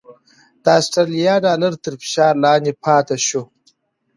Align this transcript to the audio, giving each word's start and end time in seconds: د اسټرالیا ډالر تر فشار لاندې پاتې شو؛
د 0.63 0.65
اسټرالیا 0.79 1.35
ډالر 1.45 1.73
تر 1.83 1.93
فشار 2.01 2.33
لاندې 2.45 2.71
پاتې 2.83 3.15
شو؛ 3.27 3.41